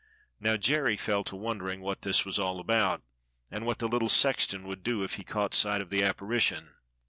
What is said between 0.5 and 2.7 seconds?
Jerry fell to wondering what this was all